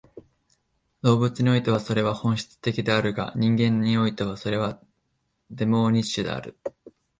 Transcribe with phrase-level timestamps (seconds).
[1.03, 4.81] 動物においてはそれは本能的であるが、人間においてはそれは
[5.51, 6.57] デモーニッシュである。